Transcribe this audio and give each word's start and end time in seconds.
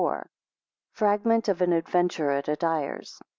1 0.01 0.27
Fragment 0.93 1.47
of 1.47 1.61
an 1.61 1.71
adventure 1.71 2.31
at 2.31 2.47
a 2.47 2.55
dyer's. 2.55 3.21